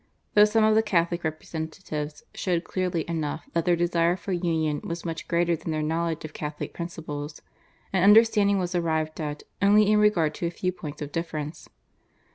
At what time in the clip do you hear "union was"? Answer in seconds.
4.31-5.05